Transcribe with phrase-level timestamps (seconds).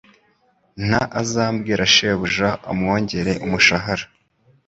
[0.87, 4.05] Nta azambwira shebuja amwongere umushahara